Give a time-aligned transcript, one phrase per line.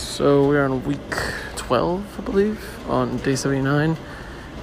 [0.00, 0.98] So we're on week
[1.56, 3.96] 12, I believe, on day 79.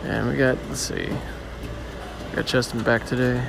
[0.03, 1.09] And we got, let's see,
[2.29, 3.45] we got chest and back today.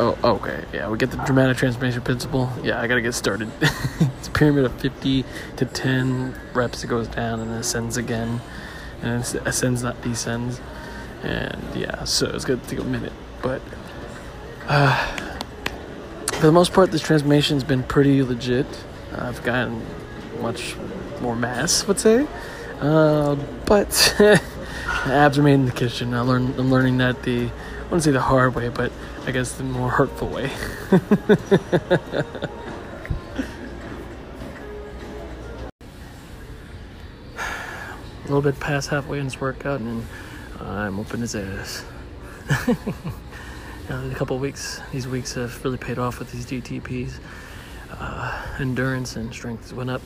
[0.00, 0.64] Oh, okay.
[0.72, 2.52] Yeah, we get the dramatic transformation principle.
[2.62, 3.50] Yeah, I gotta get started.
[3.60, 5.24] it's a pyramid of 50
[5.56, 6.82] to 10 reps.
[6.82, 8.40] It goes down and ascends again.
[9.00, 10.60] And it ascends, not descends.
[11.22, 13.12] And yeah, so it's gonna take a minute.
[13.42, 13.62] But
[14.66, 15.16] uh,
[16.32, 18.66] for the most part, this transformation's been pretty legit.
[19.16, 19.86] I've gotten
[20.44, 20.76] much
[21.22, 22.26] more mass, would say.
[22.78, 24.14] Uh, but
[25.06, 26.12] abs are made in the kitchen.
[26.12, 28.92] I learn, I'm learning that the, I wouldn't say the hard way, but
[29.26, 30.50] I guess the more hurtful way.
[38.24, 40.04] A little bit past halfway in this workout, and
[40.60, 41.84] I'm open as ass.
[42.50, 42.74] uh,
[43.90, 47.18] a couple weeks, these weeks have really paid off with these DTPs.
[47.98, 50.02] Uh, endurance and strength went up.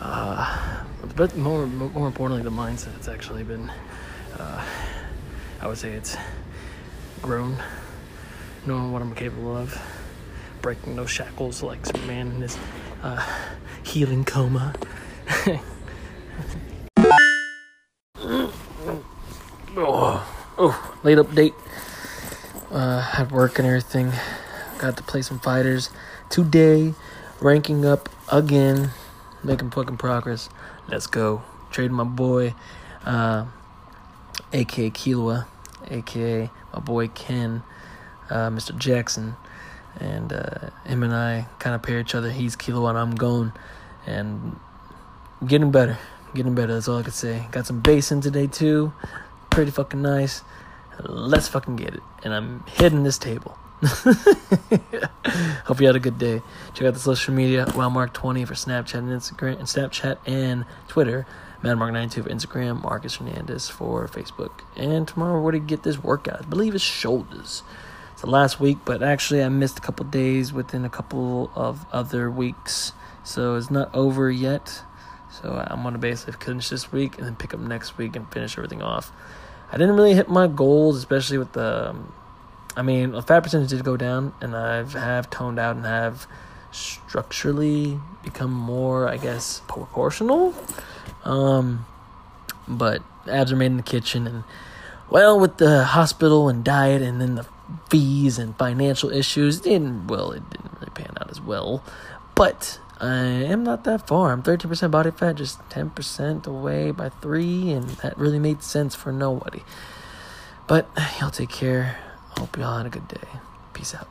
[0.00, 0.84] Uh,
[1.16, 3.70] but more, more importantly, the mindset's actually been,
[4.38, 4.64] uh,
[5.60, 6.16] I would say it's
[7.20, 7.56] grown,
[8.66, 9.76] knowing what I'm capable of,
[10.62, 12.56] breaking those shackles like Superman in his
[13.02, 13.26] uh,
[13.82, 14.74] healing coma.
[19.76, 20.24] oh,
[20.58, 21.54] oh, late update.
[22.70, 24.12] Uh, had work and everything.
[24.80, 25.90] Got to play some fighters
[26.30, 26.94] today.
[27.38, 28.92] Ranking up again,
[29.44, 30.48] making fucking progress.
[30.88, 31.42] Let's go.
[31.70, 32.54] Trading my boy,
[33.04, 33.44] uh,
[34.54, 35.46] aka Kilua,
[35.86, 37.62] aka my boy Ken,
[38.30, 38.74] uh, Mr.
[38.78, 39.36] Jackson,
[39.98, 42.30] and uh, him and I kind of pair each other.
[42.30, 43.52] He's Kilua and I'm going,
[44.06, 44.58] and
[45.46, 45.98] getting better,
[46.34, 46.72] getting better.
[46.72, 47.46] That's all I can say.
[47.50, 48.94] Got some bass in today too,
[49.50, 50.40] pretty fucking nice.
[51.02, 52.02] Let's fucking get it.
[52.24, 53.58] And I'm hitting this table.
[55.64, 56.42] Hope you had a good day.
[56.74, 61.26] Check out the social media, WildMark20 for Snapchat and Instagram, and Snapchat and Twitter.
[61.62, 64.50] MadMark92 for Instagram, Marcus Hernandez for Facebook.
[64.76, 66.42] And tomorrow we're to get this workout.
[66.42, 67.62] I believe it's shoulders.
[68.12, 71.86] It's the last week, but actually I missed a couple days within a couple of
[71.90, 72.92] other weeks.
[73.24, 74.82] So it's not over yet.
[75.30, 78.58] So I'm to basically finish this week and then pick up next week and finish
[78.58, 79.10] everything off.
[79.72, 81.90] I didn't really hit my goals, especially with the.
[81.90, 82.12] Um,
[82.76, 86.26] I mean, the fat percentage did go down, and I've have toned out and have
[86.72, 90.54] structurally become more, I guess, proportional.
[91.24, 91.86] Um,
[92.68, 94.44] but abs are made in the kitchen, and
[95.08, 97.46] well, with the hospital and diet, and then the
[97.88, 101.82] fees and financial issues, didn't well, it didn't really pan out as well.
[102.34, 104.30] But I am not that far.
[104.32, 109.10] I'm 13% body fat, just 10% away by three, and that really made sense for
[109.10, 109.62] nobody.
[110.66, 110.88] But
[111.20, 111.98] y'all take care.
[112.40, 113.28] Hope y'all had a good day.
[113.74, 114.08] Peace out.